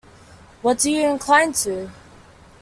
[0.63, 1.91] What do you incline to?